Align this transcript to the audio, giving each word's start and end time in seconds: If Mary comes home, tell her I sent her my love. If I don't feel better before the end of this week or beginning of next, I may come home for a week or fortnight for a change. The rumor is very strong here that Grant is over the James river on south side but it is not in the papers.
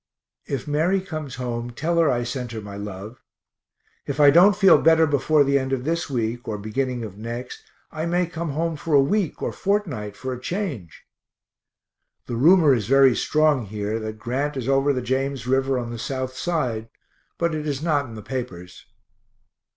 If 0.47 0.67
Mary 0.67 0.99
comes 0.99 1.35
home, 1.35 1.69
tell 1.69 1.99
her 1.99 2.09
I 2.09 2.23
sent 2.23 2.53
her 2.53 2.61
my 2.61 2.75
love. 2.75 3.21
If 4.07 4.19
I 4.19 4.31
don't 4.31 4.55
feel 4.55 4.79
better 4.81 5.05
before 5.05 5.43
the 5.43 5.59
end 5.59 5.73
of 5.73 5.83
this 5.83 6.09
week 6.09 6.47
or 6.47 6.57
beginning 6.57 7.03
of 7.03 7.19
next, 7.19 7.61
I 7.91 8.07
may 8.07 8.25
come 8.25 8.53
home 8.53 8.77
for 8.77 8.95
a 8.95 8.99
week 8.99 9.43
or 9.43 9.51
fortnight 9.51 10.15
for 10.17 10.33
a 10.33 10.41
change. 10.41 11.03
The 12.25 12.35
rumor 12.35 12.73
is 12.73 12.87
very 12.87 13.15
strong 13.15 13.67
here 13.67 13.99
that 13.99 14.17
Grant 14.17 14.57
is 14.57 14.67
over 14.67 14.91
the 14.91 15.03
James 15.03 15.45
river 15.45 15.77
on 15.77 15.95
south 15.99 16.35
side 16.35 16.89
but 17.37 17.53
it 17.53 17.67
is 17.67 17.83
not 17.83 18.05
in 18.07 18.15
the 18.15 18.23
papers. 18.23 18.87